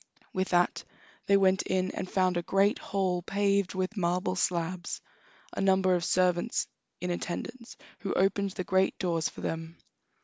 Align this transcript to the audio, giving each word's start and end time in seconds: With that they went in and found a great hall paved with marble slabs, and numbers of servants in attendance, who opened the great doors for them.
With 0.33 0.49
that 0.49 0.83
they 1.27 1.37
went 1.37 1.61
in 1.61 1.91
and 1.91 2.09
found 2.09 2.35
a 2.35 2.41
great 2.41 2.79
hall 2.79 3.21
paved 3.21 3.75
with 3.75 3.95
marble 3.95 4.35
slabs, 4.35 4.99
and 5.53 5.63
numbers 5.63 5.97
of 5.97 6.05
servants 6.05 6.65
in 7.01 7.11
attendance, 7.11 7.77
who 7.99 8.11
opened 8.13 8.49
the 8.53 8.63
great 8.63 8.97
doors 8.97 9.29
for 9.29 9.41
them. 9.41 9.77